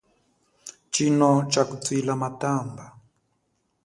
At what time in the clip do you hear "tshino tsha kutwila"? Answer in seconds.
0.91-2.13